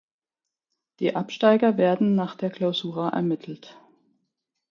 Die 0.99 1.15
Absteiger 1.15 1.77
werden 1.77 2.15
nach 2.15 2.33
der 2.35 2.49
Clausura 2.49 3.09
ermittelt. 3.09 3.77